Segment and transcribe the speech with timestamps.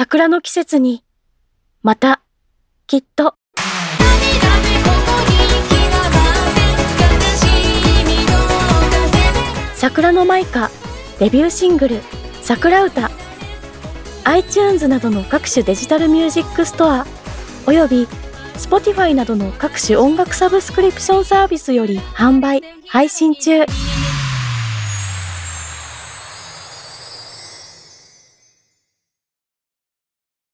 [0.00, 1.02] 桜の季節に、
[1.82, 2.22] また、
[2.86, 3.34] きっと。
[9.74, 10.70] 櫻乃麻衣華
[11.18, 12.00] デビューシングル
[12.42, 13.10] 「桜歌」
[14.22, 17.04] iTunes などの各種デジタルミュージックストア
[17.66, 18.06] および
[18.54, 23.64] Spotify などの各種音楽サブスクリプションサービスより販売配信中